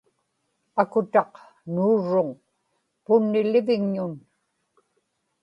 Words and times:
akutaq 0.81 1.31
nuurruŋ 1.73 2.29
punnilivigñun 3.03 4.13